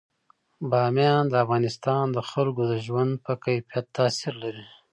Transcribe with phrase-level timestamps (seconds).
[0.69, 4.65] بامیان د افغانستان د خلکو د ژوند په کیفیت تاثیر لري.